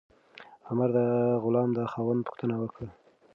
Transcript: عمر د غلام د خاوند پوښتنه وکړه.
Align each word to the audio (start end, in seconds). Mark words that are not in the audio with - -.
عمر 0.67 0.89
د 0.97 0.99
غلام 1.43 1.69
د 1.77 1.79
خاوند 1.91 2.21
پوښتنه 2.27 2.55
وکړه. 2.59 2.87